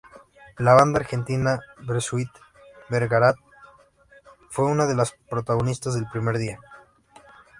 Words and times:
La 0.67 0.73
banda 0.73 0.97
argentina 0.99 1.59
Bersuit 1.85 2.27
Vergarabat 2.89 3.35
fue 4.49 4.65
una 4.65 4.87
de 4.87 4.95
las 4.95 5.13
protagonistas 5.29 5.93
del 5.93 6.07
primer 6.11 6.39
día. 6.39 6.59